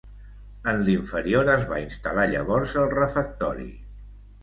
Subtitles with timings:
[0.73, 3.73] En l'inferior es va instal·lar llavors el refectori.